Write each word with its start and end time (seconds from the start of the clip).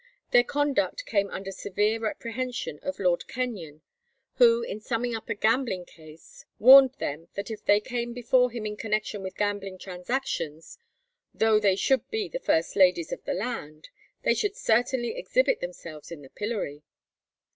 Their 0.31 0.43
conduct 0.43 1.05
came 1.05 1.29
under 1.29 1.51
severe 1.51 1.99
reprehension 1.99 2.79
of 2.81 2.97
Lord 2.97 3.27
Kenyon, 3.27 3.83
who, 4.37 4.63
in 4.63 4.79
summing 4.79 5.13
up 5.15 5.29
a 5.29 5.35
gambling 5.35 5.85
case, 5.85 6.43
warned 6.57 6.93
them 6.95 7.27
that 7.35 7.51
if 7.51 7.63
they 7.63 7.79
came 7.79 8.11
before 8.11 8.49
him 8.49 8.65
in 8.65 8.75
connection 8.77 9.21
with 9.21 9.37
gambling 9.37 9.77
transactions, 9.77 10.79
"though 11.35 11.59
they 11.59 11.75
should 11.75 12.09
be 12.09 12.27
the 12.27 12.39
first 12.39 12.75
ladies 12.75 13.11
of 13.11 13.23
the 13.25 13.35
land," 13.35 13.89
they 14.23 14.33
should 14.33 14.55
certainly 14.55 15.15
exhibit 15.15 15.59
themselves 15.59 16.09
in 16.11 16.23
the 16.23 16.31
pillory. 16.31 16.81